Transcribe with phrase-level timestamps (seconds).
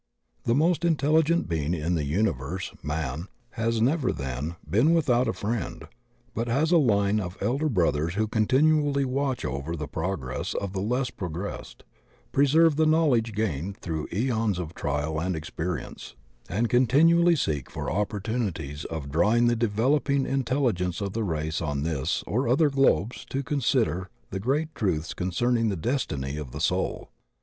[0.45, 5.87] The most intelligent being in the universe, man, has never, then, been without a friend,
[6.33, 10.81] but has a line of elder brothers who continually watch over the progress of the
[10.81, 11.83] less progressed,
[12.31, 16.15] preserve the knowledge gained through aeons of trial and experience,
[16.49, 21.83] and continually seek for opportunities of drawing the developing intel ligence of the race on
[21.83, 27.11] this or other globes to consider the great truths concerning the destiny of the soul.